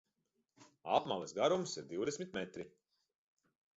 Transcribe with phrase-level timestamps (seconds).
[0.95, 2.67] Apmales garums ir divdesmit metri.